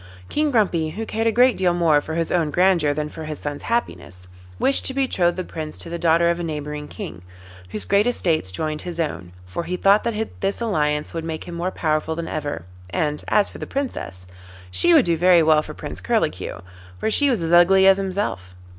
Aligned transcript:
King 0.29 0.49
Grumpy, 0.49 0.89
who 0.89 1.05
cared 1.05 1.27
a 1.27 1.31
great 1.31 1.55
deal 1.55 1.75
more 1.75 2.01
for 2.01 2.15
his 2.15 2.31
own 2.31 2.49
grandeur 2.49 2.91
than 2.91 3.07
for 3.07 3.25
his 3.25 3.37
son's 3.37 3.61
happiness, 3.69 4.27
wished 4.57 4.83
to 4.87 4.95
betroth 4.95 5.35
the 5.35 5.43
Prince 5.43 5.77
to 5.77 5.91
the 5.91 5.99
daughter 5.99 6.31
of 6.31 6.39
a 6.39 6.43
neighbouring 6.43 6.87
King, 6.87 7.21
whose 7.69 7.85
great 7.85 8.07
estates 8.07 8.51
joined 8.51 8.81
his 8.81 8.99
own, 8.99 9.31
for 9.45 9.65
he 9.65 9.77
thought 9.77 10.03
that 10.03 10.41
this 10.41 10.59
alliance 10.59 11.13
would 11.13 11.23
make 11.23 11.43
him 11.43 11.53
more 11.53 11.69
powerful 11.69 12.15
than 12.15 12.27
ever, 12.27 12.65
and 12.89 13.23
as 13.27 13.47
for 13.47 13.59
the 13.59 13.67
Princess 13.67 14.25
she 14.71 14.91
would 14.91 15.05
do 15.05 15.15
very 15.15 15.43
well 15.43 15.61
for 15.61 15.75
Prince 15.75 16.01
Curlicue, 16.01 16.61
for 16.99 17.11
she 17.11 17.29
was 17.29 17.43
as 17.43 17.51
ugly 17.51 17.85
as 17.85 17.97
himself. 17.97 18.55